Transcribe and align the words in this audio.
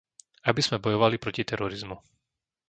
Aby 0.49 0.61
sme 0.65 0.81
bojovali 0.85 1.17
proti 1.21 1.43
terorizmu. 1.49 1.93